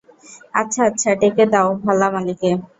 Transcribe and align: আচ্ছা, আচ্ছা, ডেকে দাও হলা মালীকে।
আচ্ছা, 0.53 0.81
আচ্ছা, 0.89 1.09
ডেকে 1.21 1.45
দাও 1.53 1.69
হলা 1.85 2.07
মালীকে। 2.13 2.51